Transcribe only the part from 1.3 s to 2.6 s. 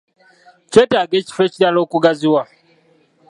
ekirala okugaziwa.